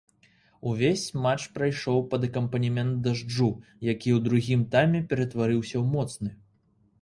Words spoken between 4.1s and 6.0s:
ў другім тайме ператварыўся ў